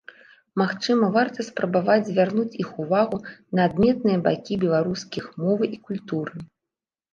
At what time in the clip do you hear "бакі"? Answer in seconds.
4.31-4.59